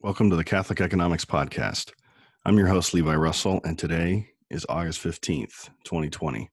[0.00, 1.92] Welcome to the Catholic Economics Podcast.
[2.46, 6.50] I'm your host, Levi Russell, and today is August 15th, 2020.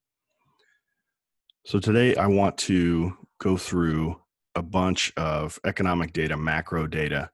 [1.66, 4.16] So, today I want to go through
[4.56, 7.30] a bunch of economic data, macro data,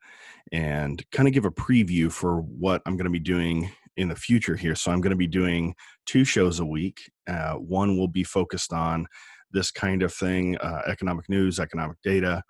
[0.52, 4.16] and kind of give a preview for what I'm going to be doing in the
[4.16, 4.74] future here.
[4.74, 5.76] So, I'm going to be doing
[6.08, 7.12] two shows a week.
[7.28, 9.06] Uh, one will be focused on
[9.52, 12.42] this kind of thing uh, economic news, economic data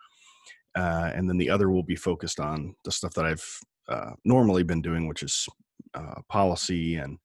[0.75, 4.61] uh, and then the other will be focused on the stuff that I've uh, normally
[4.63, 5.47] been doing, which is
[5.93, 7.17] uh, policy and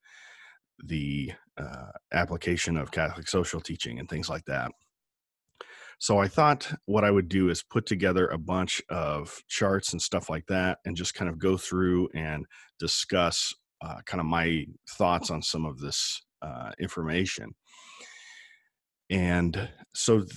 [0.85, 4.71] the uh, application of Catholic social teaching and things like that.
[5.99, 10.03] So I thought what I would do is put together a bunch of charts and
[10.03, 12.45] stuff like that, and just kind of go through and
[12.81, 17.55] discuss uh, kind of my thoughts on some of this uh, information.
[19.11, 20.31] And so th-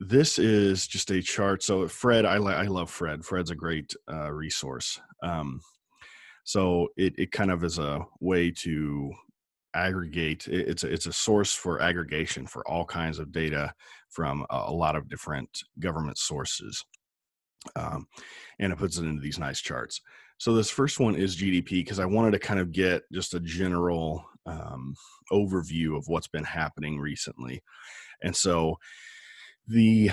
[0.00, 1.62] this is just a chart.
[1.62, 3.24] So Fred, I, I love Fred.
[3.24, 5.00] Fred's a great uh, resource.
[5.22, 5.60] Um,
[6.46, 9.12] so it, it kind of is a way to
[9.74, 10.46] aggregate.
[10.46, 13.74] It's a, it's a source for aggregation for all kinds of data
[14.10, 16.84] from a, lot of different government sources.
[17.74, 18.06] Um,
[18.60, 20.00] and it puts it into these nice charts.
[20.38, 23.40] So this first one is GDP because I wanted to kind of get just a
[23.40, 24.94] general um,
[25.32, 27.60] overview of what's been happening recently.
[28.22, 28.78] And so
[29.66, 30.12] the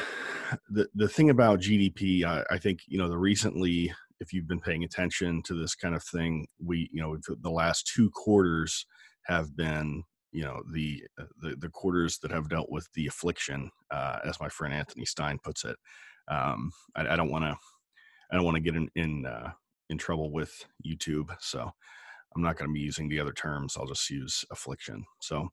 [0.70, 4.60] the the thing about GDP, I, I, think you know the recently, if you've been
[4.60, 8.86] paying attention to this kind of thing, we you know the last two quarters
[9.24, 13.70] have been you know the uh, the, the quarters that have dealt with the affliction,
[13.92, 15.76] uh, as my friend Anthony Stein puts it.
[16.30, 17.56] Um, I, don't want to
[18.32, 19.52] I don't want to get in in uh,
[19.90, 21.70] in trouble with YouTube, so
[22.36, 23.76] I'm not going to be using the other terms.
[23.78, 25.04] I'll just use affliction.
[25.20, 25.50] So,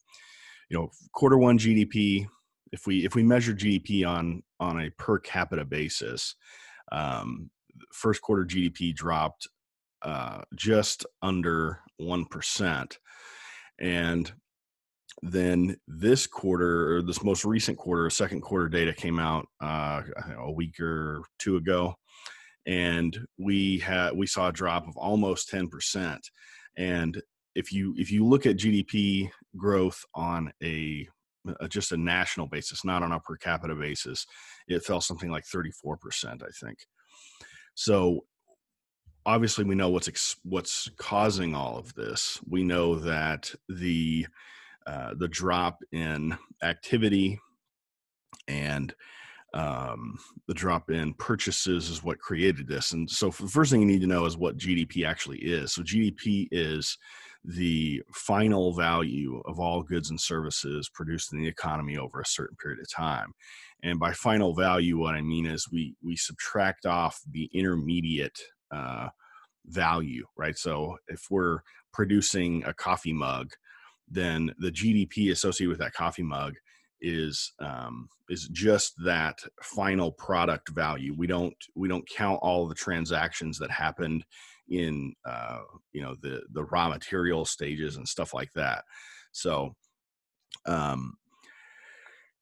[0.69, 2.27] you know, quarter one GDP
[2.73, 6.37] if we if we measure GDP on on a per capita basis,
[6.93, 7.51] um,
[7.93, 9.49] first quarter GDP dropped
[10.03, 12.99] uh, just under one percent,
[13.79, 14.33] and
[15.23, 20.03] then this quarter or this most recent quarter, second quarter data came out uh,
[20.39, 21.95] a week or two ago,
[22.67, 26.21] and we had we saw a drop of almost ten percent,
[26.77, 27.21] and
[27.55, 31.07] if you if you look at GDP growth on a
[31.49, 34.27] uh, just a national basis, not on a per capita basis,
[34.69, 36.79] it fell something like 34%, I think.
[37.75, 38.25] So
[39.27, 42.41] obviously we know what's ex- what's causing all of this.
[42.49, 44.27] We know that the
[44.87, 47.39] uh, the drop in activity
[48.49, 48.95] and
[49.53, 52.93] um, the drop in purchases is what created this.
[52.93, 55.73] And so, the first thing you need to know is what GDP actually is.
[55.73, 56.97] So, GDP is
[57.45, 62.57] the final value of all goods and services produced in the economy over a certain
[62.57, 63.33] period of time.
[63.83, 68.39] And by final value, what I mean is we we subtract off the intermediate
[68.71, 69.09] uh,
[69.67, 70.57] value, right?
[70.57, 71.61] So if we're
[71.93, 73.53] producing a coffee mug,
[74.09, 76.55] then the GDP associated with that coffee mug
[77.01, 81.15] is um, is just that final product value.
[81.17, 84.25] We don't we don't count all the transactions that happened
[84.71, 85.61] in uh,
[85.93, 88.85] you know the the raw material stages and stuff like that.
[89.33, 89.75] So
[90.67, 91.15] um,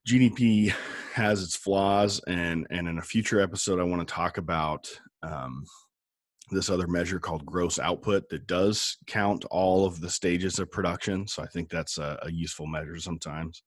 [0.07, 0.73] GDP
[1.15, 4.89] has its flaws, and and in a future episode, I want to talk about
[5.23, 5.65] um,
[6.51, 11.27] this other measure called gross output that does count all of the stages of production.
[11.27, 13.63] So I think that's a, a useful measure sometimes.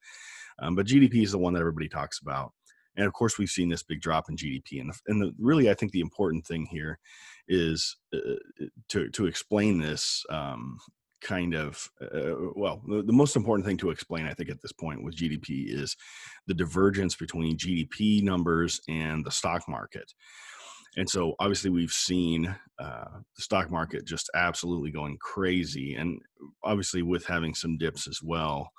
[0.62, 2.52] Um, but GDP is the one that everybody talks about.
[2.96, 4.82] And of course, we've seen this big drop in GDP.
[4.82, 7.00] And, the, and the, really, I think the important thing here
[7.48, 10.78] is uh, uh, to, to explain this um,
[11.22, 14.74] kind of, uh, well, the, the, most important thing to explain, I think, at this
[14.74, 15.96] point with GDP is
[16.48, 20.12] the divergence between GDP numbers and the stock market.
[20.98, 26.20] And so, obviously, we've seen uh, the stock market just absolutely going crazy, and
[26.64, 28.70] obviously, with having some dips as well.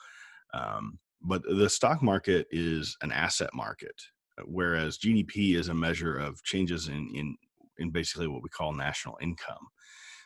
[0.53, 3.95] Um, but the stock market is an asset market,
[4.39, 7.35] uh, whereas GDP is a measure of changes in in
[7.79, 9.69] in basically what we call national income.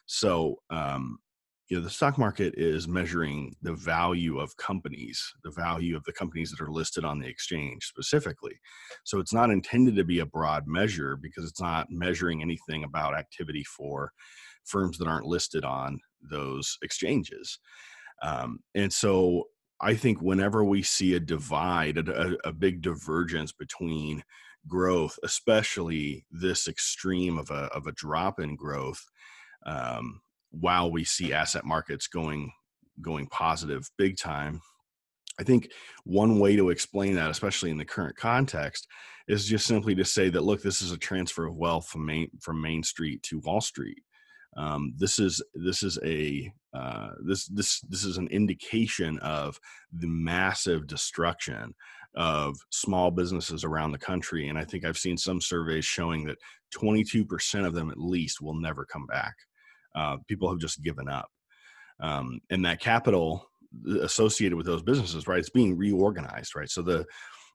[0.06, 1.19] So, um,
[1.69, 6.12] you know, the stock market is measuring the value of companies, the value of the
[6.12, 8.54] companies that are listed on the exchange specifically.
[9.04, 13.19] So, it's not intended to be a broad measure because it's not measuring anything about
[13.19, 14.12] activity for
[14.64, 15.98] firms that aren't listed on
[16.31, 17.58] those exchanges.
[18.22, 19.44] Um, and so
[19.81, 24.22] I think whenever we see a divide, a, a, big divergence between
[24.68, 29.04] growth, especially this extreme of a of a drop in growth,
[29.64, 30.20] um,
[30.50, 32.52] while we see asset markets going
[33.02, 34.60] going positive big time,
[35.38, 35.70] I think
[36.04, 38.86] one way to explain that, especially in the current context,
[39.28, 42.28] is just simply to say that look, this is a transfer of wealth from Main
[42.40, 44.02] from Main Street to Wall Street.
[44.56, 49.58] Um, this is this is a uh, this this this is an indication of
[49.92, 51.74] the massive destruction
[52.16, 56.38] of small businesses around the country, and I think I've seen some surveys showing that
[56.74, 59.34] 22% of them at least will never come back.
[59.94, 61.28] Uh, people have just given up,
[62.00, 63.48] um, and that capital
[64.00, 65.38] associated with those businesses, right?
[65.38, 66.68] It's being reorganized, right?
[66.68, 67.04] So the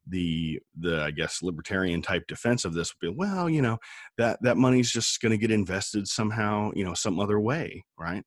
[0.07, 3.77] the the I guess libertarian type defense of this would be, well, you know,
[4.17, 8.23] that that money's just going to get invested somehow, you know, some other way, right?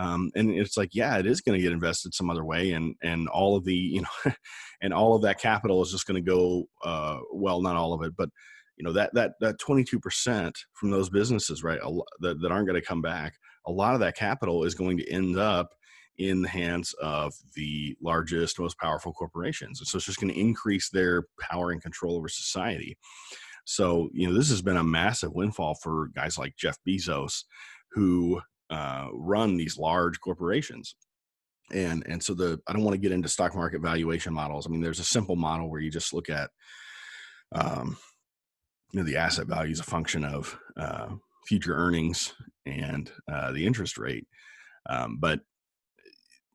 [0.00, 2.94] Um, and it's like, yeah, it is going to get invested some other way, and
[3.02, 4.32] and all of the you know,
[4.80, 8.02] and all of that capital is just going to go, uh, well, not all of
[8.02, 8.30] it, but
[8.78, 11.80] you know that that that 22% from those businesses, right,
[12.20, 13.34] that that aren't going to come back.
[13.66, 15.68] A lot of that capital is going to end up
[16.16, 19.80] in the hands of the largest, most powerful corporations.
[19.80, 22.96] And so it's just going to increase their power and control over society.
[23.64, 27.44] So, you know, this has been a massive windfall for guys like Jeff Bezos
[27.92, 28.40] who
[28.70, 30.94] uh, run these large corporations.
[31.72, 34.66] And, and so the I don't want to get into stock market valuation models.
[34.66, 36.50] I mean, there's a simple model where you just look at
[37.52, 37.96] um,
[38.92, 41.08] you know the asset value is a function of uh,
[41.46, 42.34] future earnings
[42.66, 44.26] and uh, the interest rate.
[44.88, 45.40] Um, but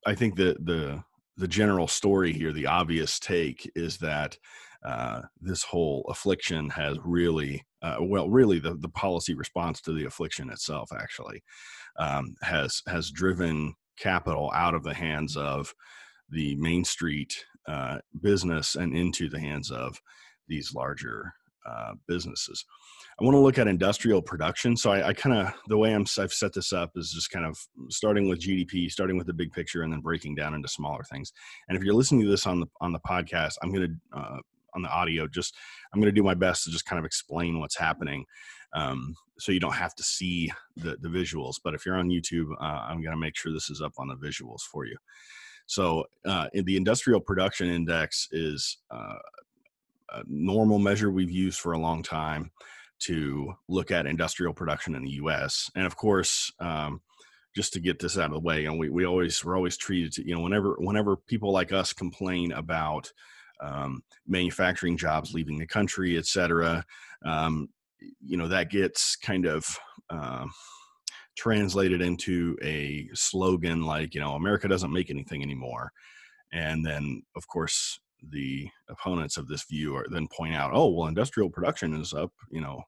[0.05, 1.03] I think the the
[1.37, 4.37] the general story here, the obvious take, is that
[4.85, 10.05] uh, this whole affliction has really, uh, well, really the, the policy response to the
[10.05, 11.43] affliction itself actually
[11.97, 15.73] um, has has driven capital out of the hands of
[16.29, 19.99] the Main Street uh, business and into the hands of
[20.47, 21.33] these larger
[21.65, 22.65] uh, businesses.
[23.19, 24.75] I want to look at industrial production.
[24.75, 27.45] So I, I kind of the way I'm I've set this up is just kind
[27.45, 27.57] of
[27.89, 31.31] starting with GDP, starting with the big picture, and then breaking down into smaller things.
[31.67, 34.37] And if you're listening to this on the on the podcast, I'm gonna uh,
[34.75, 35.55] on the audio just
[35.93, 38.25] I'm gonna do my best to just kind of explain what's happening.
[38.75, 41.55] Um, so you don't have to see the, the visuals.
[41.63, 44.07] But if you're on YouTube, uh, I'm going to make sure this is up on
[44.07, 44.97] the visuals for you.
[45.65, 49.15] So uh, the industrial production index is uh,
[50.11, 52.51] a normal measure we've used for a long time
[52.97, 55.71] to look at industrial production in the U.S.
[55.75, 57.01] And of course, um,
[57.55, 60.11] just to get this out of the way, and we, we always we're always treated
[60.13, 63.11] to you know whenever whenever people like us complain about
[63.61, 66.85] um, manufacturing jobs leaving the country, et cetera,
[67.25, 67.69] um,
[68.21, 69.65] you know that gets kind of
[70.09, 70.45] uh,
[71.37, 75.91] translated into a slogan like you know America doesn't make anything anymore,
[76.51, 77.99] and then of course
[78.31, 82.31] the opponents of this view are then point out, oh, well, industrial production is up,
[82.49, 82.81] you know,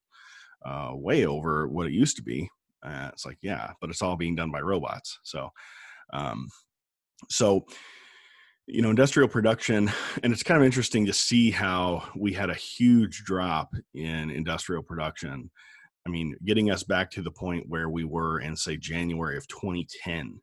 [0.66, 2.50] uh, way over what it used to be.
[2.84, 5.20] Uh, it's like, yeah, but it's all being done by robots.
[5.24, 5.50] So,
[6.14, 6.48] um,
[7.30, 7.66] so,
[8.68, 9.90] you know, industrial production,
[10.24, 14.84] and it's kind of interesting to see how we had a huge drop in industrial
[14.84, 15.50] production.
[16.06, 19.48] I mean, getting us back to the point where we were in, say, January of
[19.48, 20.40] 2010.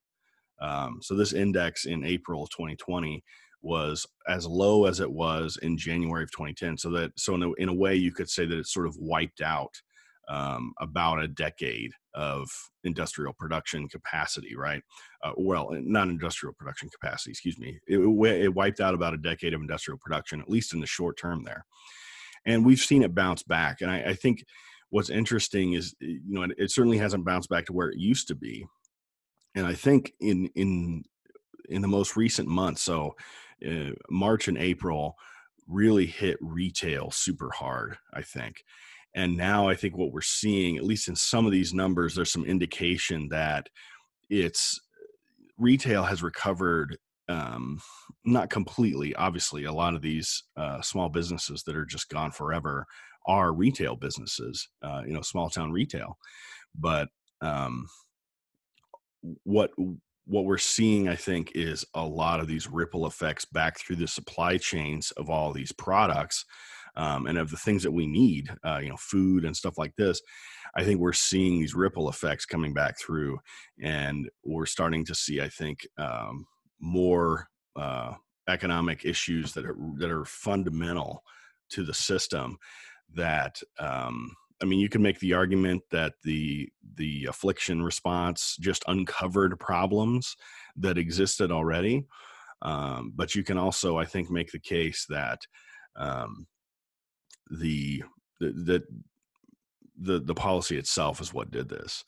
[0.61, 3.25] Um, so this index in April of 2020
[3.63, 6.77] was as low as it was in January of 2010.
[6.77, 8.97] So that so in a, in a way you could say that it sort of
[8.99, 9.75] wiped out
[10.29, 12.49] um, about a decade of
[12.85, 14.83] industrial production capacity, right?
[15.23, 17.79] Uh, well, not industrial production capacity, excuse me.
[17.87, 21.17] It, it wiped out about a decade of industrial production, at least in the short
[21.19, 21.65] term there.
[22.47, 23.81] And we've seen it bounce back.
[23.81, 24.45] And I, I think
[24.91, 28.29] what's interesting is, you know, it, it certainly hasn't bounced back to where it used
[28.29, 28.65] to be.
[29.55, 31.05] And I think in in
[31.69, 33.15] in the most recent months, so
[33.67, 35.17] uh, March and April
[35.67, 38.65] really hit retail super hard, I think.
[39.15, 42.33] And now I think what we're seeing, at least in some of these numbers, there's
[42.33, 43.69] some indication that
[44.29, 44.81] it's
[45.57, 47.81] retail has recovered um,
[48.25, 49.15] not completely.
[49.15, 52.87] Obviously, a lot of these uh, small businesses that are just gone forever
[53.27, 56.19] are retail businesses, uh, you know, small town retail.
[56.75, 57.09] But
[57.41, 57.87] um,
[59.45, 59.71] what
[60.27, 64.09] what we're seeing, I think, is a lot of these ripple effects back through the
[64.09, 66.45] supply chains of all these products
[66.97, 69.95] um, and of the things that we need, uh, you know, food and stuff like
[69.97, 70.21] this.
[70.77, 73.39] I think we're seeing these ripple effects coming back through,
[73.81, 76.47] and we're starting to see, I think, um,
[76.81, 78.15] more uh,
[78.49, 81.23] economic issues that are that are fundamental
[81.71, 82.59] to the system
[83.15, 88.85] that um, I mean, you can make the argument that the the affliction response just
[88.87, 90.37] uncovered problems
[90.77, 92.07] that existed already,
[92.63, 95.41] um, but you can also, I think, make the case that
[95.97, 96.47] um,
[97.51, 98.03] the
[98.41, 98.83] the
[100.01, 102.05] the the policy itself is what did this.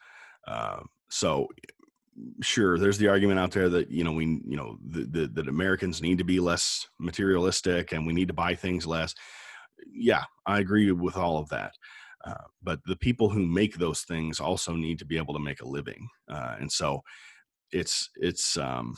[0.46, 1.48] Uh, so
[2.40, 6.00] sure there's the argument out there that you know we you know that that americans
[6.00, 9.14] need to be less materialistic and we need to buy things less
[9.92, 11.72] yeah i agree with all of that
[12.24, 15.60] uh, but the people who make those things also need to be able to make
[15.60, 17.00] a living uh, and so
[17.72, 18.94] it's it's um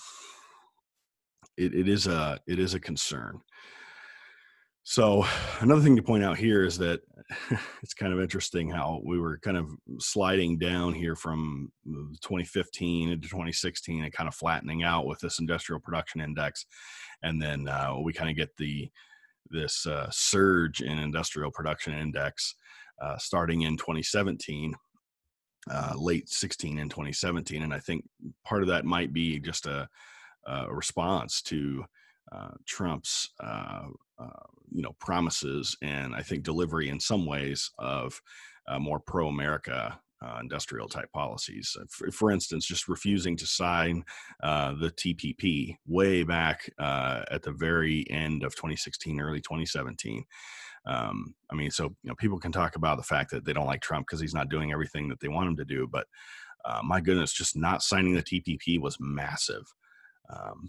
[1.56, 3.40] it, it is a it is a concern
[4.90, 5.22] so
[5.60, 7.02] another thing to point out here is that
[7.82, 9.68] it's kind of interesting how we were kind of
[9.98, 15.78] sliding down here from 2015 into 2016 and kind of flattening out with this industrial
[15.78, 16.64] production index,
[17.22, 18.88] and then uh, we kind of get the
[19.50, 22.54] this uh, surge in industrial production index
[23.02, 24.74] uh, starting in 2017.
[25.70, 28.02] Uh, late 16 and 2017, and I think
[28.42, 29.86] part of that might be just a,
[30.46, 31.84] a response to
[32.32, 38.20] uh, Trump's uh, uh, you know promises and I think delivery in some ways of
[38.66, 41.76] uh, more pro-America uh, industrial type policies.
[41.80, 44.04] Uh, for, for, instance, just refusing to sign
[44.42, 50.24] uh, the TPP way back at the very end of 2016, early 2017.
[50.86, 53.66] Um, I mean, so you know, people can talk about the fact that they don't
[53.66, 56.06] like Trump because he's not doing everything that they want him to do, but
[56.82, 59.64] my goodness, just not signing the TPP was massive.
[60.28, 60.68] Um,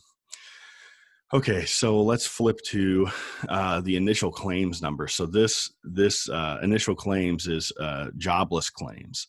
[1.31, 3.07] Okay, so let's flip to
[3.49, 5.07] uh, the initial claims number.
[5.07, 9.27] So this this uh, initial claims is uh, jobless claims,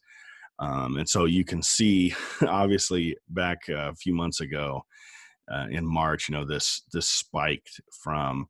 [0.61, 2.15] um, and so you can see,
[2.49, 4.81] obviously, back a few months ago
[5.53, 8.47] uh, in March, you know this this spiked from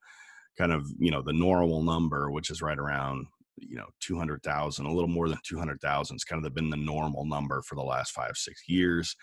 [0.57, 3.26] kind of you know the normal number, which is right around
[3.57, 6.14] you know 200,000, a little more than 200,000.
[6.14, 9.16] It's kind of been the normal number for the last five six years,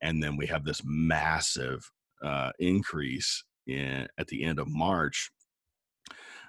[0.00, 1.80] and then we have this massive
[2.24, 5.30] uh, increase in, at the end of March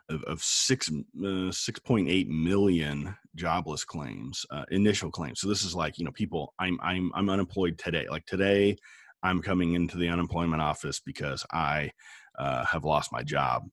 [0.10, 0.92] of, of six
[1.26, 5.42] uh, six point eight million jobless claims, uh, initial claims.
[5.42, 8.06] So this is like you know people I'm I'm I'm unemployed today.
[8.10, 8.78] Like today,
[9.24, 11.92] I'm coming into the unemployment office because I
[12.38, 13.64] uh, have lost my job.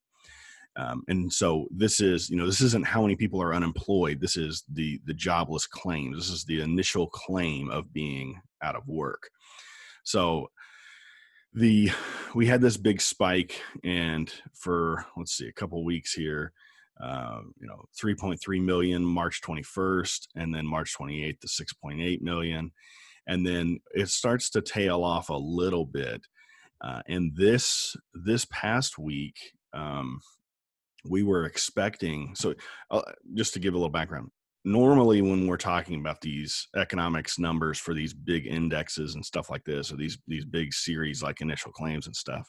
[0.74, 4.20] Um, and so this is you know this isn't how many people are unemployed.
[4.20, 6.14] This is the the jobless claim.
[6.14, 9.28] This is the initial claim of being out of work.
[10.04, 10.48] So
[11.54, 11.90] the
[12.34, 16.52] we had this big spike and for let's see a couple weeks here
[17.02, 22.70] uh, you know 3.3 million march 21st and then march 28th to 6.8 million.
[23.26, 26.26] And then it starts to tail off a little bit
[26.80, 29.36] uh, and this this past week
[29.72, 30.20] um,
[31.04, 32.54] we were expecting so
[32.90, 33.02] uh,
[33.34, 34.30] just to give a little background
[34.64, 39.64] normally when we're talking about these economics numbers for these big indexes and stuff like
[39.64, 42.48] this or these these big series like initial claims and stuff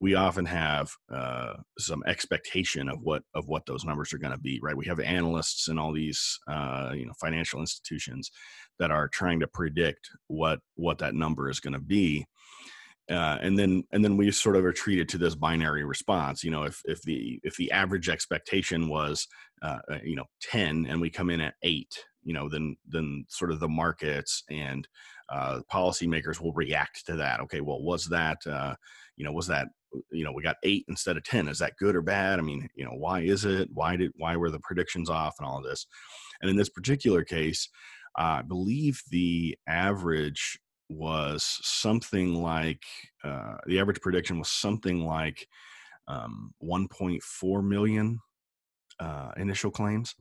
[0.00, 4.38] we often have uh, some expectation of what of what those numbers are going to
[4.38, 4.76] be right?
[4.76, 8.30] We have analysts and all these uh, you know financial institutions
[8.78, 12.26] that are trying to predict what what that number is going to be
[13.10, 16.50] uh, and then and then we sort of are treated to this binary response you
[16.50, 19.28] know if if the if the average expectation was
[19.62, 21.86] uh, uh you know 10 and we come in at 8
[22.26, 24.86] you know then then sort of the markets and
[25.28, 27.40] uh, policymakers will react to that.
[27.40, 28.74] Okay well was that uh,
[29.16, 29.68] you know was that
[30.12, 32.38] you know we got 8 instead of 10 is that good or bad?
[32.38, 33.68] I mean you know why is it?
[33.72, 35.86] Why did why were the predictions off and all of this?
[36.42, 37.68] And in this particular case
[38.16, 42.82] I believe the average was something like
[43.24, 45.46] uh, the average prediction was something like
[46.08, 48.20] um, 1.4 million
[49.00, 50.14] uh, initial claims.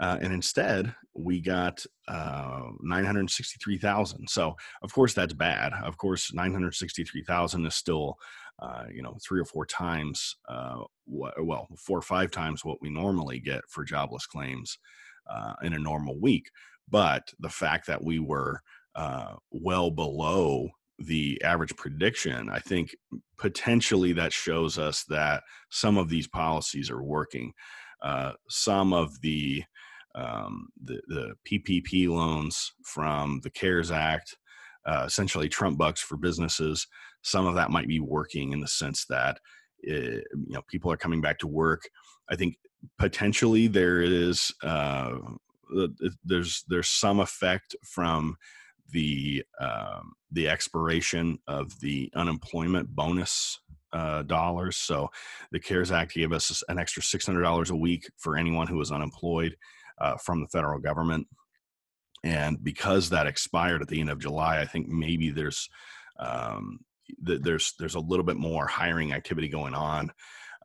[0.00, 4.28] Uh, and instead, we got uh, 963,000.
[4.28, 5.72] So, of course, that's bad.
[5.84, 8.16] Of course, 963,000 is still,
[8.60, 12.90] uh, you know, three or four times, uh, well, four or five times what we
[12.90, 14.78] normally get for jobless claims
[15.62, 16.50] in a normal week.
[16.88, 18.62] But the fact that we were
[18.98, 22.96] uh, well below the average prediction, I think
[23.38, 27.52] potentially that shows us that some of these policies are working.
[28.02, 29.62] Uh, some of the,
[30.16, 34.36] um, the, the PPP loans from the CARES Act,
[34.84, 36.84] uh, essentially Trump bucks for businesses.
[37.22, 39.38] Some of that might be working in the sense that
[39.80, 41.88] it, eh, you know people are coming back to work.
[42.28, 42.56] I think
[42.98, 45.18] potentially there is uh,
[46.24, 48.36] there's there's some effect from
[48.92, 53.60] the um, the expiration of the unemployment bonus
[53.92, 54.76] uh, dollars.
[54.76, 55.08] So
[55.52, 58.76] the CARES Act gave us an extra six hundred dollars a week for anyone who
[58.76, 59.56] was unemployed.
[60.00, 61.26] uh, from the federal government.
[62.24, 65.68] And because that expired at the end of July, I think maybe there's
[66.18, 66.80] um,
[67.26, 70.10] th- there's there's a little bit more hiring activity going on,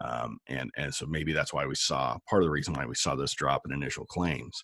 [0.01, 2.96] um, and and so maybe that's why we saw part of the reason why we
[2.96, 4.63] saw this drop in initial claims.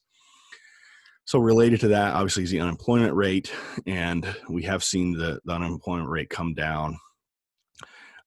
[1.29, 3.53] So related to that, obviously, is the unemployment rate,
[3.86, 6.98] and we have seen the, the unemployment rate come down.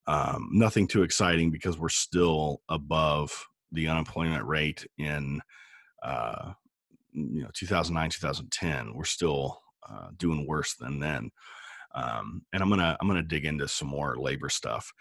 [0.06, 5.40] Um, nothing too exciting because we're still above the unemployment rate in
[6.04, 6.52] uh,
[7.12, 11.32] you know 2009 2010 we're still uh, doing worse than then.
[11.97, 14.92] Um, and i'm gonna i'm gonna dig into some more labor stuff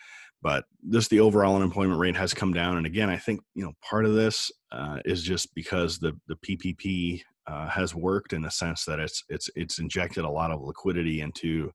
[0.41, 2.77] but this the overall unemployment rate has come down.
[2.77, 6.35] And again i think you know part of this uh, is just because the the
[6.35, 10.61] ppp uh, has worked in the sense that it's it's it's injected a lot of
[10.61, 11.71] liquidity into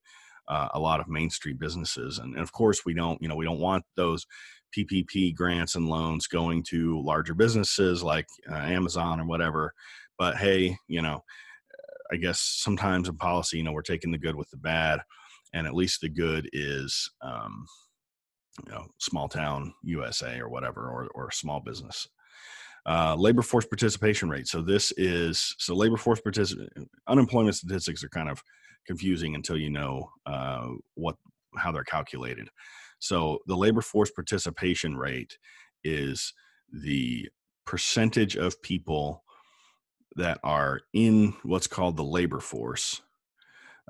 [0.48, 3.36] uh, a lot of Main Street businesses, and, and, of course we don't you know
[3.36, 4.26] we don't want those
[4.76, 9.72] PPP grants and loans going to larger businesses like uh, Amazon or whatever.
[10.18, 11.22] But hey, you know,
[12.12, 15.00] I guess sometimes in policy, you know, we're taking the good with the bad,
[15.52, 17.10] and at least the good is.
[17.22, 17.66] Um,
[18.64, 22.08] you know, small town USA or whatever, or or small business
[22.86, 24.46] uh, labor force participation rate.
[24.46, 26.88] So this is so labor force participation.
[27.08, 28.42] Unemployment statistics are kind of
[28.86, 31.16] confusing until you know uh, what
[31.56, 32.48] how they're calculated.
[32.98, 35.36] So the labor force participation rate
[35.84, 36.32] is
[36.72, 37.28] the
[37.64, 39.24] percentage of people
[40.14, 43.02] that are in what's called the labor force.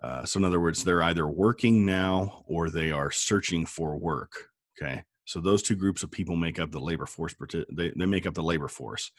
[0.02, 4.32] Uh, so in other words, they're either working now or they are searching for work.
[4.80, 5.04] Okay.
[5.26, 7.34] So those two groups of people make up the labor force.
[7.70, 9.10] They, they make up the labor force.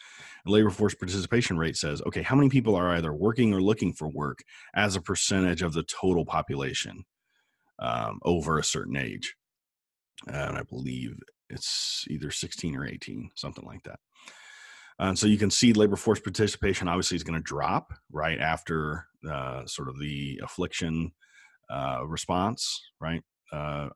[0.46, 3.94] The labor force participation rate says, okay, how many people are either working or looking
[3.94, 7.04] for work as a percentage of the total population
[7.80, 9.36] um, over a certain age?
[10.28, 14.00] And I believe it's either 16 or 18, something like that.
[15.00, 19.06] And so you can see labor force participation obviously is going to drop right after
[19.30, 21.12] uh, sort of the affliction
[21.70, 23.22] uh, response, right?
[23.52, 23.90] Uh,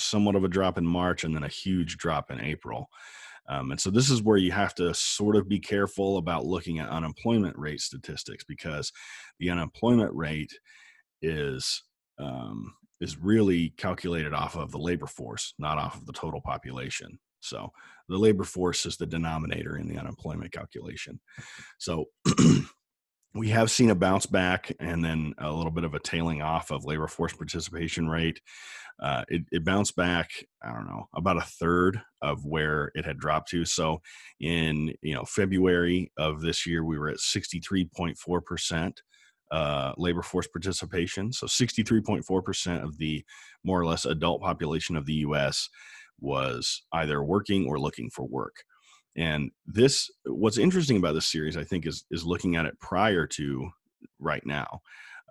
[0.00, 2.88] somewhat of a drop in March and then a huge drop in April.
[3.48, 6.80] Um, and so this is where you have to sort of be careful about looking
[6.80, 8.90] at unemployment rate statistics because
[9.38, 10.52] the unemployment rate
[11.22, 11.82] is
[12.18, 17.18] um, is really calculated off of the labor force, not off of the total population.
[17.40, 17.70] So
[18.08, 21.20] the labor force is the denominator in the unemployment calculation.
[21.78, 22.06] So
[23.34, 26.70] we have seen a bounce back and then a little bit of a tailing off
[26.70, 28.40] of labor force participation rate.
[28.98, 30.30] Uh, it, it, bounced back,
[30.62, 33.66] I don't know, about a third of where it had dropped to.
[33.66, 34.00] So
[34.40, 39.02] in you know February of this year, we were at 63.4 percent
[39.50, 41.30] uh, labor force participation.
[41.30, 43.22] So 63.4 percent of the
[43.64, 45.68] more or less adult population of the U.S.
[46.18, 48.64] was either working or looking for work.
[49.16, 53.26] And this, what's interesting about this series, I think, is is looking at it prior
[53.28, 53.70] to
[54.18, 54.80] right now.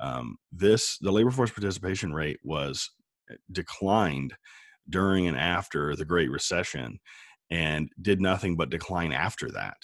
[0.01, 2.89] Um, this the labor force participation rate was
[3.29, 4.33] eh, declined
[4.89, 6.99] during and after the Great Recession,
[7.49, 9.77] and did nothing but decline after that.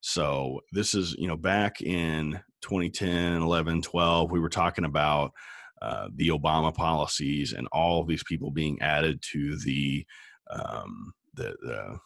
[0.00, 5.32] So this is you know back in 2010, 11, 12, we were talking about
[5.80, 10.04] uh, the Obama policies and all of these people being added to the
[10.50, 11.98] um, the, the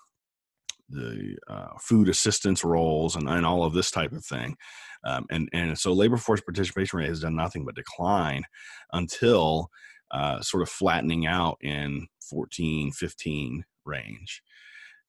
[0.88, 4.56] the uh, food assistance rolls and, and all of this type of thing.
[5.04, 8.44] Um, and, and so labor force participation rate has done nothing but decline
[8.92, 9.70] until
[10.10, 14.42] uh, sort of flattening out in 14, 15 range.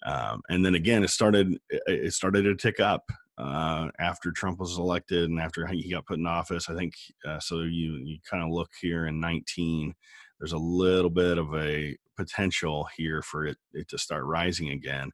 [0.05, 3.03] Um, and then again, it started, it started to tick up
[3.37, 6.69] uh, after Trump was elected and after he got put in office.
[6.69, 6.93] I think
[7.27, 7.61] uh, so.
[7.61, 9.93] You you kind of look here in 19.
[10.39, 15.11] There's a little bit of a potential here for it, it to start rising again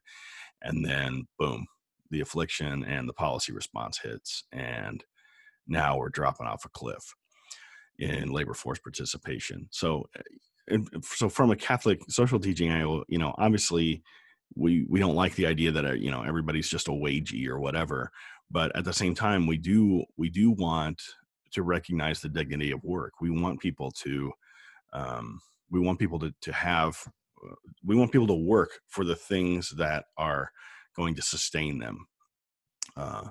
[0.62, 1.66] and then boom
[2.10, 5.04] the affliction and the policy response hits and
[5.66, 7.14] now we're dropping off a cliff
[7.98, 9.68] in labor force participation.
[9.70, 10.06] So
[10.70, 14.02] eh, so from a catholic social teaching angle you know obviously
[14.54, 17.58] we we don't like the idea that uh, you know everybody's just a wagey or
[17.58, 18.10] whatever
[18.50, 21.02] but at the same time we do we do want
[21.52, 23.14] to recognize the dignity of work.
[23.20, 24.32] We want people to
[24.92, 26.96] um, we want people to to have
[27.84, 30.50] we want people to work for the things that are
[30.96, 32.06] going to sustain them.
[32.96, 33.28] Uh,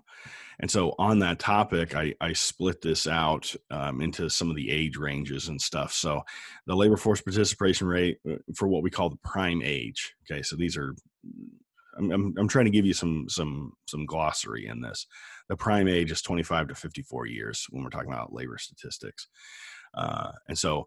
[0.59, 4.69] and so on that topic, I, I split this out um, into some of the
[4.69, 5.93] age ranges and stuff.
[5.93, 6.21] So
[6.67, 10.13] the labor force participation rate uh, for what we call the prime age.
[10.23, 10.95] Okay, so these are
[11.97, 15.05] I'm, I'm, I'm trying to give you some some some glossary in this.
[15.49, 19.27] The prime age is 25 to 54 years when we're talking about labor statistics,
[19.95, 20.85] uh, and so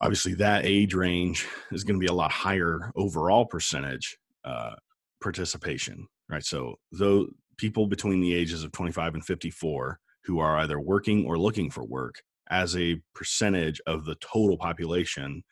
[0.00, 4.74] obviously that age range is going to be a lot higher overall percentage uh,
[5.22, 10.80] participation right so though people between the ages of 25 and 54 who are either
[10.80, 15.42] working or looking for work as a percentage of the total population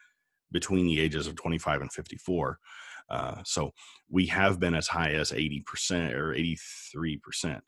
[0.52, 2.59] between the ages of 25 and 54.
[3.11, 3.72] Uh, so
[4.09, 7.61] we have been as high as 80% or 83%.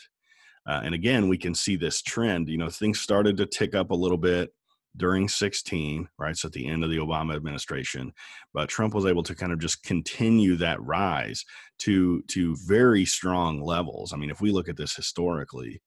[0.66, 2.48] Uh, and again, we can see this trend.
[2.48, 4.50] You know, things started to tick up a little bit
[4.96, 6.36] during 16, right?
[6.36, 8.12] So at the end of the Obama administration,
[8.52, 11.44] but Trump was able to kind of just continue that rise
[11.78, 14.12] to to very strong levels.
[14.12, 15.82] I mean, if we look at this historically,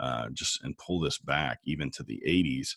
[0.00, 2.76] uh, just and pull this back even to the 80s,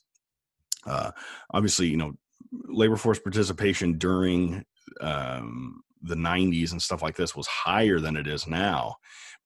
[0.86, 1.12] uh,
[1.52, 2.14] obviously, you know,
[2.52, 4.66] labor force participation during
[5.02, 8.96] um, the 90s and stuff like this was higher than it is now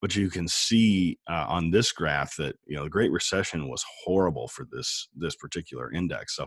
[0.02, 3.82] but you can see uh, on this graph that you know the great recession was
[4.04, 6.46] horrible for this this particular index so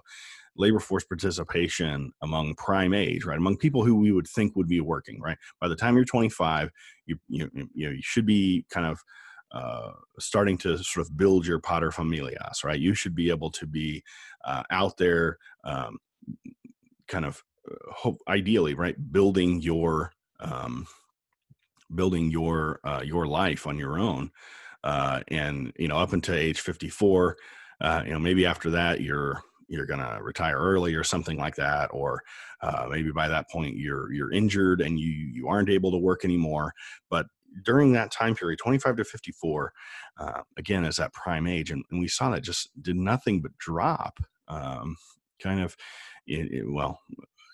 [0.58, 4.82] labor force participation among prime age right among people who we would think would be
[4.82, 6.70] working right by the time you're 25
[7.08, 9.00] you you, you know you should be kind of
[9.52, 12.80] uh, starting to sort of build your paterfamilias, right?
[12.80, 14.04] You should be able to be
[14.44, 15.98] uh, out there, um,
[17.08, 20.88] kind of uh, hope ideally, right, building your um,
[21.94, 24.32] building your uh, your life on your own,
[24.84, 27.38] uh, and you know up until age 54,
[27.82, 31.90] uh, you know maybe after that you're you're gonna retire early or something like that,
[31.92, 32.24] or
[32.62, 36.26] uh, maybe by that point you're you're injured and you you aren't able to work
[36.26, 36.74] anymore.
[37.10, 37.28] But
[37.64, 39.74] during that time period, 25 to 54,
[40.18, 41.72] uh, again, is that prime age.
[41.72, 44.98] And, and, we saw that just did nothing but drop, um,
[45.42, 45.76] kind of,
[46.28, 47.00] it, it, well,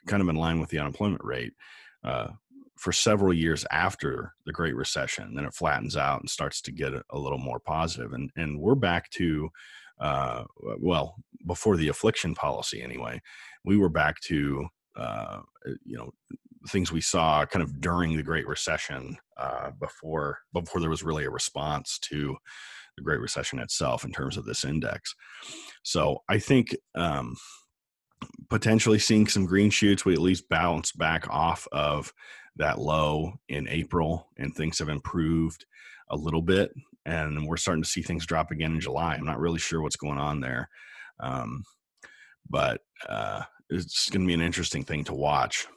[0.08, 1.54] kind of in line with the unemployment rate
[2.04, 2.30] uh,
[2.82, 5.36] for several years after the Great Recession.
[5.36, 8.14] Then it flattens out and starts to get a, little more positive.
[8.14, 9.50] And, and we're back to,
[10.00, 10.46] uh,
[10.80, 11.16] well,
[11.46, 13.22] before the affliction policy anyway,
[13.64, 14.66] we were back to,
[14.96, 15.42] uh,
[15.86, 16.10] you know,
[16.70, 21.26] things we saw kind of during the Great Recession uh, before before there was really
[21.26, 22.36] a response to
[22.98, 25.14] the Great Recession itself in terms of this index.
[25.84, 27.36] So I think um,
[28.50, 30.04] potentially seeing some green shoots.
[30.04, 32.12] We at least bounce back off of
[32.62, 35.66] that low in April, and things have improved
[36.10, 36.72] a little bit.
[37.06, 39.16] And we're starting to see things drop again in July.
[39.16, 40.70] I'm not really sure what's going on there,
[41.20, 41.64] um,
[42.50, 45.68] but uh, it's going to be an interesting thing to watch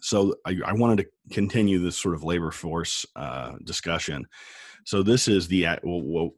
[0.00, 4.26] so I, I, wanted to continue this sort of labor force uh, discussion.
[4.84, 6.30] So this is the well, well,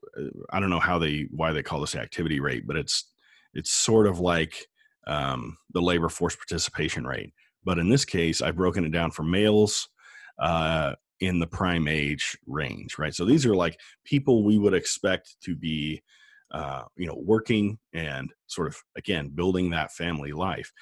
[0.50, 3.10] I don't know how they why they call this activity rate, but it's
[3.54, 4.66] it's sort of like
[5.06, 7.32] um, the labor force participation rate.
[7.66, 9.88] But in this case, I've broken it down for males
[10.38, 13.12] uh, in the prime age range, right?
[13.12, 16.02] So these are like people we would expect to be,
[16.52, 20.72] uh, you know, working and sort of again building that family life.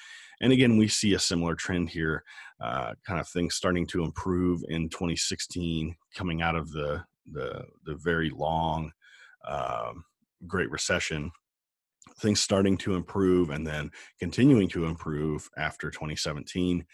[0.42, 2.22] And again, we see a similar trend here,
[2.60, 7.94] uh, kind of things starting to improve in 2016, coming out of the the, the
[7.94, 8.92] very long
[9.48, 10.04] um,
[10.46, 11.30] Great Recession.
[12.18, 16.84] Things starting to improve and then continuing to improve after 2017.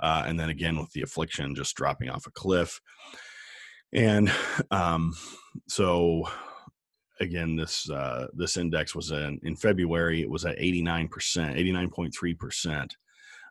[0.00, 2.80] Uh, and then again with the affliction just dropping off a cliff.
[3.92, 4.30] And
[4.70, 5.14] um,
[5.68, 6.28] so
[7.20, 10.20] again, this uh, this index was in in February.
[10.20, 12.96] It was at eighty nine percent, eighty nine point three percent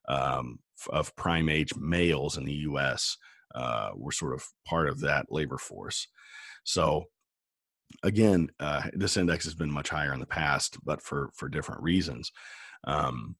[0.07, 3.17] um, of prime age males in the U.S.
[3.55, 6.07] Uh, were sort of part of that labor force.
[6.63, 7.05] So
[8.03, 11.81] again, uh, this index has been much higher in the past, but for for different
[11.81, 12.31] reasons.
[12.83, 13.35] Um,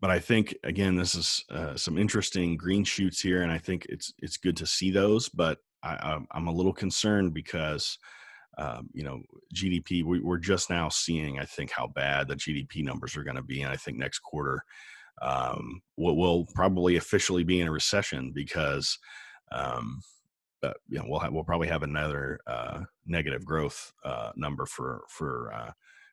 [0.00, 3.86] but I think again, this is uh, some interesting green shoots here, and I think
[3.88, 5.28] it's it's good to see those.
[5.28, 7.98] But I, I'm a little concerned because
[8.58, 9.20] um, you know,
[9.54, 13.36] GDP, we, are just now seeing, I think, how bad the GDP numbers are going
[13.36, 13.62] to be.
[13.62, 14.64] And I think next quarter
[15.22, 18.98] um, we'll, we'll, probably officially be in a recession because,
[19.52, 20.00] um,
[20.64, 25.52] uh, you know, we'll we'll probably have another uh, negative growth uh, number for for
[25.52, 25.72] uh,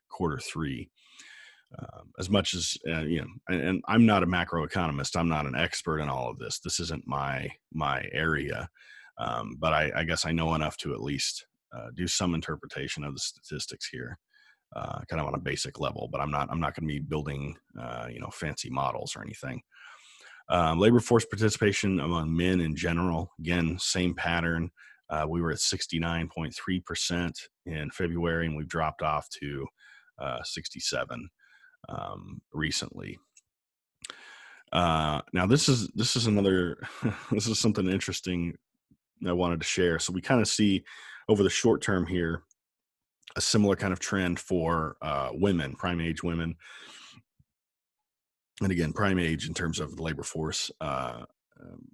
[0.09, 0.89] quarter three.
[1.79, 5.45] Um, as much as uh, you know, and, and, I'm not a macroeconomist, I'm not
[5.45, 6.59] an expert in all of this.
[6.59, 8.69] This isn't my my area,
[9.17, 13.05] um, but I, I guess I know enough to at least uh, do some interpretation
[13.05, 14.19] of the statistics here,
[14.75, 16.09] kind of on a basic level.
[16.11, 17.55] But I'm not I'm not going to be building
[18.09, 19.61] you know fancy models or anything.
[20.51, 24.69] Um, labor force participation among men in general, again, same pattern.
[25.09, 27.31] Uh, we were at 69.3%
[27.65, 29.65] in February, and we've dropped off to
[30.19, 31.29] uh, 67
[31.87, 33.17] um, recently.
[34.73, 36.77] Uh, now this is this is another
[37.31, 38.53] this is something interesting
[39.25, 39.99] I wanted to share.
[39.99, 40.83] So we kind of see
[41.27, 42.43] over the short term here
[43.35, 46.55] a similar kind of trend for uh, women, prime age women.
[48.61, 51.23] And again, prime age in terms of the labor force uh,
[51.59, 51.87] um,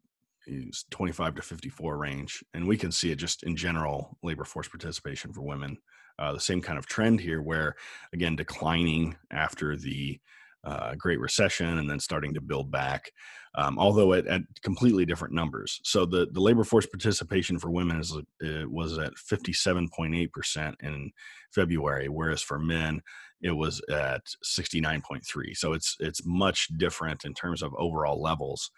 [0.91, 2.43] 25 to 54 range.
[2.53, 5.77] And we can see it just in general labor force participation for women.
[6.19, 7.75] Uh, the same kind of trend here, where
[8.11, 10.19] again, declining after the
[10.63, 13.11] uh, Great Recession and then starting to build back,
[13.55, 15.79] um, although at, at, completely different numbers.
[15.83, 21.11] So the, the labor force participation for women is, it was at 57.8% in
[21.51, 23.01] February, whereas for men,
[23.41, 25.55] it was at 69.3.
[25.55, 28.71] So it's it's much different in terms of overall levels.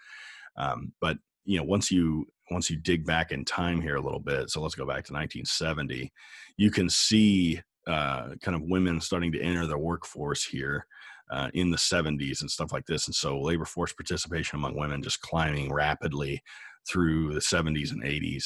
[0.58, 4.19] Um, but you know, once you once you dig back in time here a little
[4.19, 6.12] bit, so let's go back to 1970,
[6.58, 10.86] you can see uh, kind of women starting to enter the workforce here
[11.32, 13.08] uh, in the 70s and stuff like this.
[13.08, 16.41] And so labor force participation among women just climbing rapidly
[16.88, 18.45] through the 70s and 80s.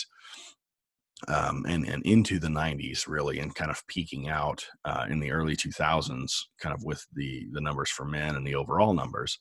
[1.27, 5.31] Um, and and into the 90s really, and kind of peaking out uh, in the
[5.31, 9.39] early 2000s, kind of with the the numbers for men and the overall numbers.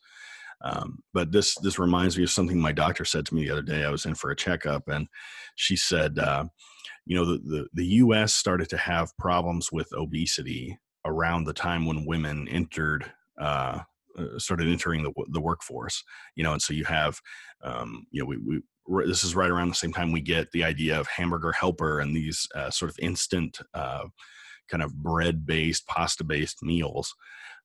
[0.62, 3.62] Um, but this this reminds me of something my doctor said to me the other
[3.62, 3.84] day.
[3.84, 5.08] I was in for a checkup, and
[5.56, 6.44] she said, uh,
[7.04, 8.32] you know, the, the the U.S.
[8.32, 13.80] started to have problems with obesity around the time when women entered uh,
[14.18, 16.02] uh, started entering the the workforce.
[16.36, 17.18] You know, and so you have,
[17.62, 18.60] um, you know, we, we
[19.06, 22.14] this is right around the same time we get the idea of hamburger helper and
[22.16, 24.04] these uh, sort of instant uh,
[24.68, 27.14] kind of bread based pasta based meals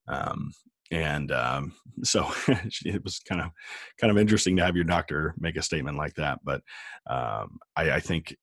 [0.08, 0.52] um,
[0.92, 2.30] and um, so
[2.86, 3.52] it was kind of
[4.00, 6.62] kind of interesting to have your doctor make a statement like that but
[7.10, 8.36] um, I, I, think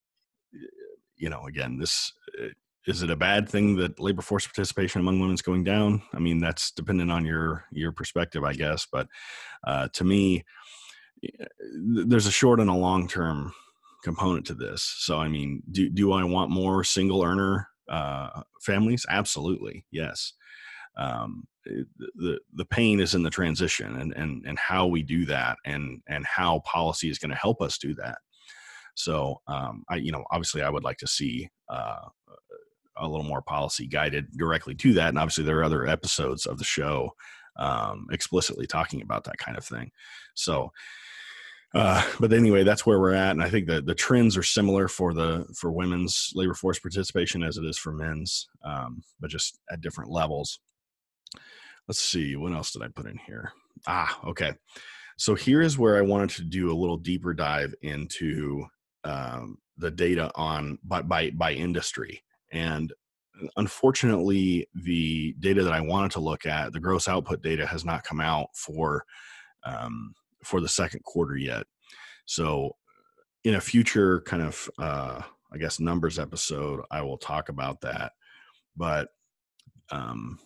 [1.15, 2.47] you know again this uh,
[2.87, 6.01] is it a bad thing that labor force participation among women is going down?
[6.13, 8.87] I mean, that's dependent on your your perspective, I guess.
[8.91, 9.07] But
[9.65, 10.43] uh, to me,
[12.07, 13.53] there's a short and a long term
[14.03, 14.83] component to this.
[14.99, 19.05] So, I mean, do do I want more single earner uh, families?
[19.09, 20.33] Absolutely, yes.
[20.97, 25.57] Um, the the pain is in the transition and and and how we do that,
[25.65, 28.19] and and how policy is going to help us do that.
[28.95, 32.07] So, um, I you know, obviously, I would like to see uh,
[32.97, 35.09] a little more policy guided directly to that.
[35.09, 37.15] And obviously, there are other episodes of the show
[37.57, 39.91] um, explicitly talking about that kind of thing.
[40.33, 40.71] So,
[41.73, 44.87] uh, but anyway, that's where we're at, and I think that the trends are similar
[44.87, 49.59] for the for women's labor force participation as it is for men's, um, but just
[49.69, 50.59] at different levels.
[51.87, 53.51] Let's see, what else did I put in here?
[53.87, 54.53] Ah, okay.
[55.17, 58.65] So here is where I wanted to do a little deeper dive into
[59.03, 62.93] um, the data on by by, by industry and
[63.57, 68.03] unfortunately, the data that I wanted to look at, the gross output data, has not
[68.03, 69.03] come out for
[69.63, 71.65] um, for the second quarter yet.
[72.25, 72.75] So,
[73.43, 78.13] in a future kind of, uh, I guess, numbers episode, I will talk about that.
[78.75, 79.09] But
[79.91, 80.39] um,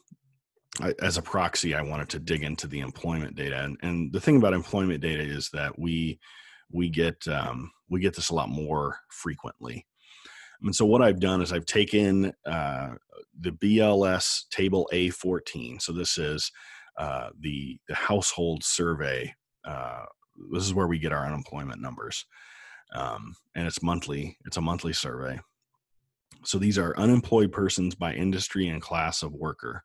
[0.81, 4.21] I, as a proxy, I wanted to dig into the employment data, and, and the
[4.21, 6.19] thing about employment data is that we
[6.71, 9.85] we get um, we get this a lot more frequently.
[10.63, 12.89] And so what I've done is I've taken uh,
[13.39, 15.82] the BLS table A14.
[15.82, 16.52] So this is
[16.98, 19.34] uh, the, the household survey.
[19.63, 20.04] Uh,
[20.52, 22.26] this is where we get our unemployment numbers.
[22.93, 24.38] Um, and it's monthly.
[24.45, 25.39] It's a monthly survey.
[26.43, 29.84] So these are unemployed persons by industry and class of worker,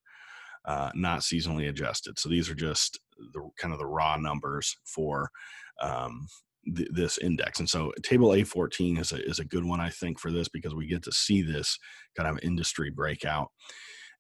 [0.64, 2.18] uh, not seasonally adjusted.
[2.18, 2.98] So these are just
[3.32, 5.30] the kind of the raw numbers for
[5.80, 6.26] um,
[6.76, 7.58] th- this index.
[7.58, 10.74] And so table A14 is a, is a good one, I think, for this because
[10.74, 11.78] we get to see this
[12.16, 13.50] kind of industry breakout.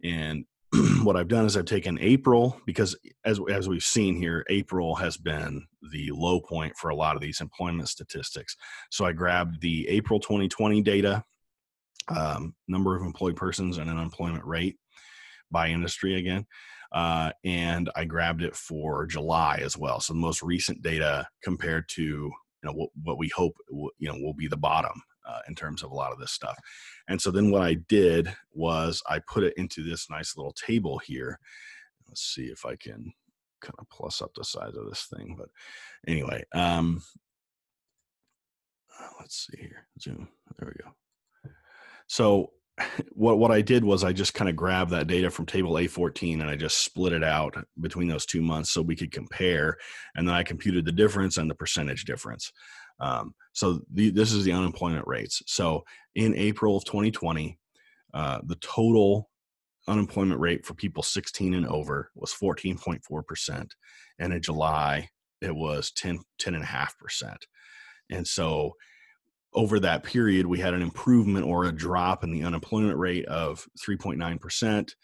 [0.02, 0.44] And
[1.02, 5.16] what I've done is I've taken April because as, as we've seen here, April has
[5.16, 8.56] been the low point for a lot of these employment statistics.
[8.90, 11.24] So I grabbed the April 2020 data,
[12.08, 14.76] um, number of employed persons and an unemployment rate
[15.50, 16.46] by industry again.
[16.94, 19.98] Uh, and I grabbed it for July as well.
[19.98, 24.16] So the most recent data compared to you know what, what we hope you know
[24.16, 26.56] will be the bottom uh, in terms of a lot of this stuff.
[27.08, 30.98] And so then what I did was I put it into this nice little table
[30.98, 31.38] here.
[32.08, 33.12] Let's see if I can
[33.60, 35.34] kind of plus up the size of this thing.
[35.36, 35.48] But
[36.06, 37.02] anyway, um,
[39.18, 39.88] let's see here.
[40.00, 40.28] Zoom.
[40.58, 40.90] There we go.
[42.06, 42.52] So
[43.12, 46.40] what what I did was I just kind of grabbed that data from table A14
[46.40, 49.76] and I just split it out between those two months so we could compare,
[50.16, 52.52] and then I computed the difference and the percentage difference.
[53.00, 55.42] Um, so the, this is the unemployment rates.
[55.46, 55.84] So
[56.14, 57.58] in April of 2020,
[58.12, 59.30] uh, the total
[59.88, 63.74] unemployment rate for people 16 and over was 14.4 percent,
[64.18, 65.08] and in July
[65.40, 67.46] it was 10 10.5 percent.
[68.10, 68.74] And so
[69.54, 73.66] over that period, we had an improvement or a drop in the unemployment rate of
[73.78, 74.94] 3.9%.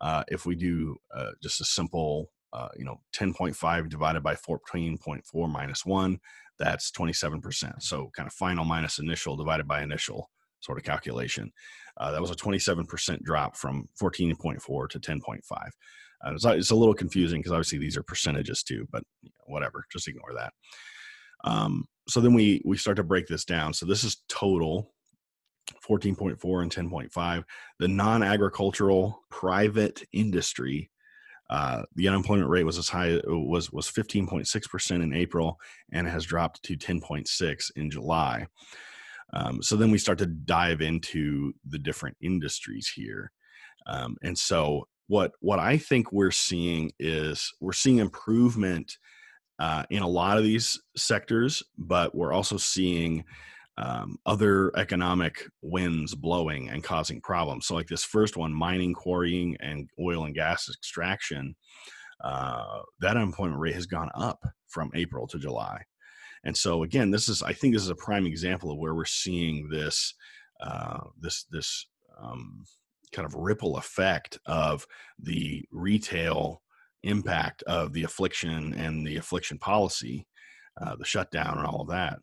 [0.00, 5.48] Uh, if we do uh, just a simple uh, you know 10.5 divided by 14.4
[5.48, 6.18] minus 1
[6.58, 11.52] that's 27% so kind of final minus initial divided by initial sort of calculation.
[11.96, 16.94] Uh, that was a 27% drop from 14.4 to 10.5 uh, it's, it's, a little
[16.94, 19.04] confusing because obviously these are percentages too but
[19.46, 20.52] whatever just ignore that.
[21.44, 23.72] Um, so then we we start to break this down.
[23.72, 24.92] So this is total
[25.88, 27.44] 14.4 and 10.5
[27.78, 30.90] the non-agricultural private industry
[31.50, 35.58] uh, the unemployment rate was as high was was 15.6% in April
[35.92, 38.46] and has dropped to 10.6 in July.
[39.32, 43.32] Um, so then we start to dive into the different industries here,
[43.86, 48.96] um, and so what what I think we're seeing is we're seeing improvement
[49.60, 53.24] uh, in a lot of these sectors, but we're also seeing
[53.76, 57.66] um, other economic winds blowing and causing problems.
[57.66, 61.54] So, like this first one, mining, quarrying, and oil and gas extraction,
[62.24, 65.82] uh, that unemployment rate has gone up from April to July.
[66.44, 69.04] And so, again, this is I think this is a prime example of where we're
[69.04, 70.14] seeing this
[70.62, 71.86] uh, this this
[72.22, 72.64] um,
[73.12, 74.86] kind of ripple effect of
[75.18, 76.62] the retail
[77.02, 80.26] impact of the affliction and the affliction policy,
[80.80, 82.18] uh, the shutdown, and all of that.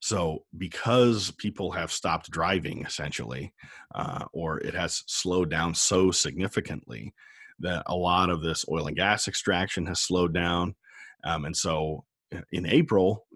[0.00, 3.52] So, because people have stopped driving essentially,
[3.94, 7.12] uh, or it has slowed down so significantly
[7.58, 10.74] that a lot of this oil and gas extraction has slowed down.
[11.24, 12.04] Um, and so,
[12.52, 13.26] in April,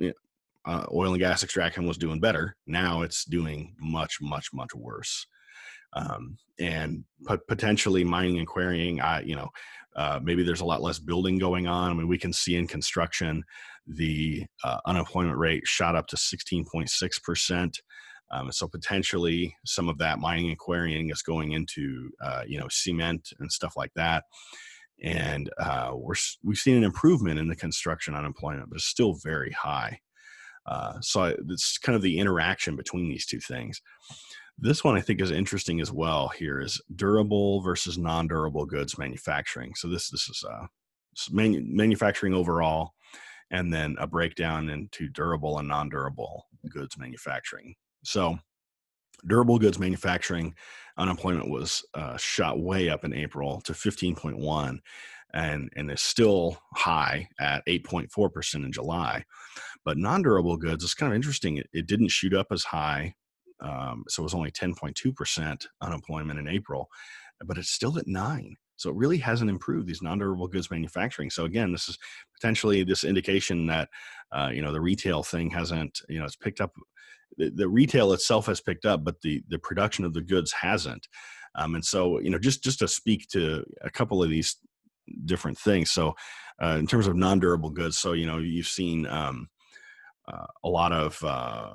[0.64, 2.56] uh, oil and gas extraction was doing better.
[2.66, 5.26] Now it's doing much, much, much worse.
[5.92, 7.04] Um, and
[7.46, 9.50] potentially mining and quarrying, I, you know,
[9.96, 11.90] uh, maybe there's a lot less building going on.
[11.90, 13.44] I mean, we can see in construction
[13.86, 17.74] the uh, unemployment rate shot up to 16.6%.
[18.30, 22.66] Um, so potentially some of that mining and quarrying is going into, uh, you know,
[22.70, 24.24] cement and stuff like that.
[25.02, 29.52] And uh, we're, we've seen an improvement in the construction unemployment, but it's still very
[29.52, 30.00] high.
[30.66, 33.82] Uh, so it's kind of the interaction between these two things.
[34.58, 36.28] This one I think is interesting as well.
[36.28, 39.74] Here is durable versus non-durable goods manufacturing.
[39.74, 40.66] So this this is uh,
[41.30, 42.92] manu- manufacturing overall,
[43.50, 47.74] and then a breakdown into durable and non-durable goods manufacturing.
[48.04, 48.38] So
[49.26, 50.54] durable goods manufacturing
[50.98, 54.78] unemployment was uh, shot way up in April to 15.1
[55.32, 59.24] and and is still high at 8.4% in July.
[59.84, 61.56] But non-durable goods is kind of interesting.
[61.56, 63.14] It, it didn't shoot up as high
[63.60, 66.88] um, so it was only 10.2% unemployment in April,
[67.44, 68.56] but it's still at nine.
[68.76, 71.30] So it really hasn't improved these non-durable goods manufacturing.
[71.30, 71.98] So again, this is
[72.34, 73.88] potentially this indication that
[74.32, 76.72] uh, you know the retail thing hasn't you know it's picked up.
[77.36, 81.06] The, the, retail itself has picked up, but the the production of the goods hasn't.
[81.54, 84.56] Um, and so you know just just to speak to a couple of these
[85.24, 85.90] different things.
[85.90, 86.14] So
[86.62, 89.48] uh, in terms of non-durable goods, so you know you've seen um,
[90.26, 91.74] uh, a lot of uh,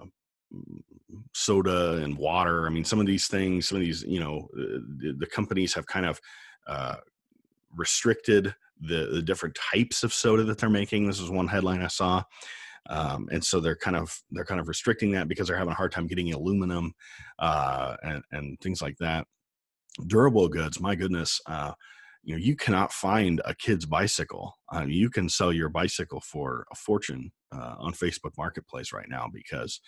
[1.33, 2.65] soda and water.
[2.65, 5.73] I mean, some of these things, some of these, you know, uh, the, the companies
[5.73, 6.19] have kind of
[6.67, 6.95] uh,
[7.75, 11.07] restricted the, the different types of soda that they're making.
[11.07, 12.23] This is one headline I saw.
[12.89, 15.75] Um, and so they're kind of they're kind of restricting that because they're having a
[15.75, 16.93] hard time getting aluminum
[17.37, 19.27] uh, and and things like that.
[20.07, 21.73] Durable goods, my goodness, uh,
[22.23, 24.57] you know you cannot find a kid's bicycle.
[24.87, 29.81] You can sell your bicycle for a fortune uh, on Facebook Marketplace right now because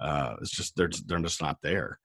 [0.00, 1.98] uh, it's just they're they're just not there.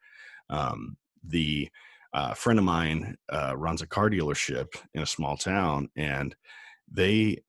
[0.49, 1.69] Um, the
[2.13, 6.35] uh, friend of mine uh, runs a car dealership in a small town, and
[6.91, 7.43] they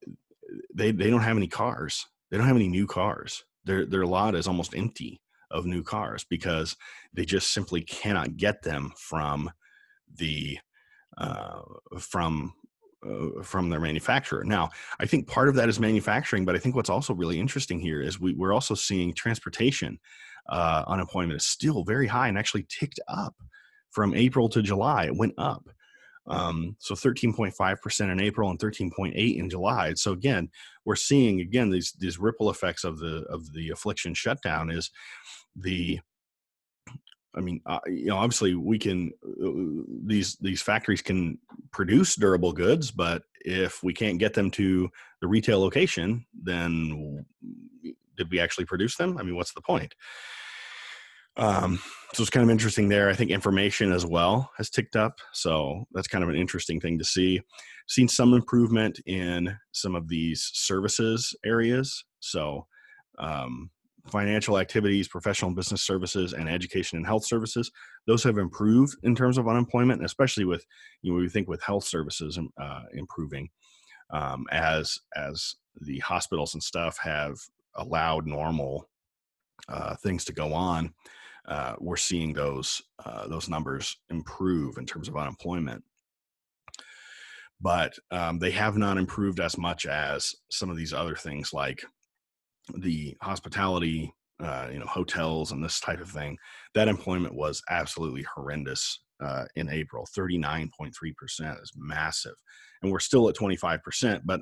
[0.75, 2.07] they they don't have any cars.
[2.31, 3.45] They don't have any new cars.
[3.65, 6.77] Their their lot is almost empty of new cars because
[7.13, 9.51] they just simply cannot get them from
[10.17, 10.59] the
[11.19, 11.63] uh,
[11.99, 12.55] from
[13.07, 14.45] uh, from their manufacturer.
[14.45, 17.79] Now, I think part of that is manufacturing, but I think what's also really interesting
[17.79, 19.99] here is we, we're also seeing transportation
[20.49, 23.35] uh, unemployment is still very high and actually ticked up
[23.91, 25.07] from April to July.
[25.07, 25.69] It went up.
[26.27, 29.95] Um, so 13.5% in April and 13.8 in July.
[29.95, 30.49] So again,
[30.85, 34.91] we're seeing again these these ripple effects of the of the affliction shutdown is
[35.55, 36.01] the
[37.37, 41.39] I mean, uh, you know, obviously we can uh, these these factories can
[41.73, 44.89] produce durable goods, but if we can't get them to
[45.21, 47.25] the retail location, then
[48.17, 49.19] did we actually produce them?
[49.19, 49.95] I mean, what's the point?
[51.37, 51.81] Um,
[52.15, 53.11] so it's kind of interesting there.
[53.11, 55.19] I think information as well has ticked up.
[55.33, 57.41] So that's kind of an interesting thing to see.
[57.89, 62.05] Seen some improvement in some of these services areas.
[62.21, 62.67] So
[63.19, 63.71] um,
[64.09, 67.71] financial activities, professional business services, and education and health services.
[68.07, 70.65] Those have improved in terms of unemployment, especially with
[71.03, 73.51] you know we think with health services uh, improving.
[74.11, 77.37] um, as as the hospitals and stuff have
[77.77, 78.89] allowed normal
[79.69, 80.95] uh, things to go on,
[81.49, 85.83] uh, we're seeing those uh, those numbers improve in terms of unemployment.
[87.61, 91.85] But um, they have not improved as much as some of these other things like
[92.79, 96.37] the hospitality, uh, you know, hotels and this type of thing.
[96.75, 100.07] That employment was absolutely horrendous uh, in April.
[100.15, 102.35] Thirty nine point three percent is massive,
[102.83, 104.23] and we're still at twenty five percent.
[104.25, 104.41] But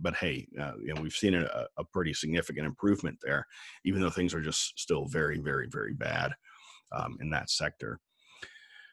[0.00, 3.46] but hey, uh, you know, we've seen a, a, pretty significant improvement there,
[3.84, 6.32] even though things are just still very, very, very bad
[6.92, 7.98] um, in that sector.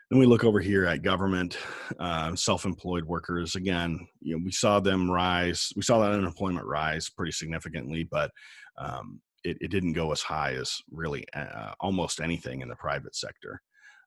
[0.10, 1.58] Then we look over here at government,
[2.00, 3.56] uh, self-employed workers.
[3.56, 5.74] Again, you know, we saw them rise.
[5.76, 8.32] We saw that unemployment rise pretty significantly, but
[8.78, 13.16] um, it, it, didn't go as high as really uh, almost anything in the private
[13.16, 13.62] sector.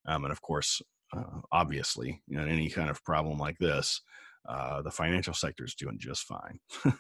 [0.07, 0.81] Um, and of course,
[1.15, 4.01] uh, obviously, you know, any kind of problem like this,
[4.49, 6.59] uh, the financial sector is doing just fine.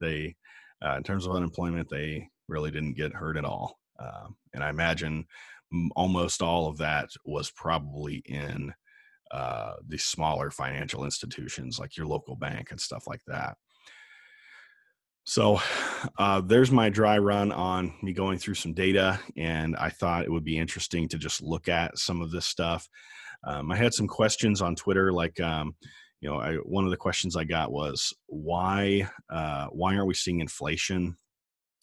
[0.00, 0.36] they,
[0.84, 3.78] uh, in terms of unemployment, they really didn't get hurt at all.
[3.98, 5.26] Uh, and I imagine
[5.96, 8.72] almost all of that was probably in
[9.30, 13.56] uh, the smaller financial institutions like your local bank and stuff like that.
[15.24, 15.60] So
[16.18, 20.32] uh, there's my dry run on me going through some data, and I thought it
[20.32, 22.88] would be interesting to just look at some of this stuff.
[23.44, 25.76] Um, I had some questions on Twitter, like um,
[26.20, 30.14] you know, I, one of the questions I got was why uh, why aren't we
[30.14, 31.16] seeing inflation?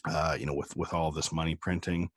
[0.08, 2.10] Uh, you know, with with all this money printing,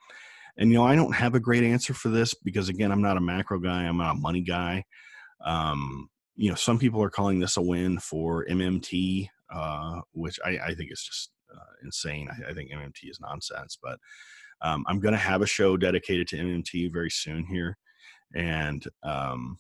[0.57, 3.17] and you know, I don't have a great answer for this because again, I'm not
[3.17, 3.85] a macro guy.
[3.85, 4.85] I'm not a money guy.
[5.45, 10.59] Um, you know, some people are calling this a win for MMT, uh, which I,
[10.59, 12.29] I, think is just uh, insane.
[12.31, 13.99] I, I, think MMT is nonsense, but
[14.63, 17.77] um, I'm going to have a show dedicated to MMT very soon here,
[18.35, 19.59] and um,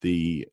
[0.00, 0.46] the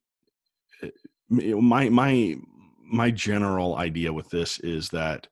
[0.84, 0.88] uh,
[1.32, 2.38] my my
[2.84, 5.28] my general idea with this is that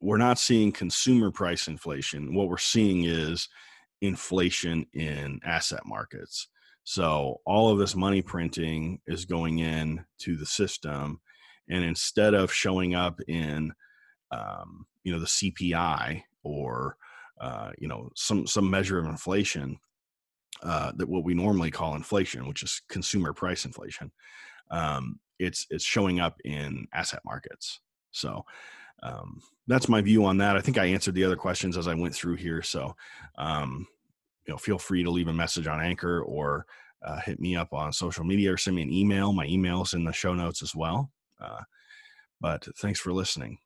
[0.00, 2.34] we're not seeing consumer price inflation.
[2.34, 3.48] What we're seeing is
[4.00, 6.48] inflation in asset markets.
[6.82, 11.20] So all of this money printing is going in to the system,
[11.68, 13.72] and instead of showing up in,
[14.32, 16.96] um, you know, the CPI or
[17.40, 19.78] uh, you know some some measure of inflation,
[20.64, 24.10] uh, that what we normally call inflation, which is consumer price inflation,
[24.70, 27.80] um, it's it's showing up in asset markets.
[28.10, 28.44] So
[29.02, 30.56] um, that's my view on that.
[30.56, 32.62] I think I answered the other questions as I went through here.
[32.62, 32.94] So,
[33.36, 33.86] um,
[34.46, 36.66] you know, feel free to leave a message on Anchor or
[37.04, 39.32] uh, hit me up on social media or send me an email.
[39.32, 41.10] My email's in the show notes as well.
[41.40, 41.62] Uh,
[42.40, 43.58] but thanks for listening.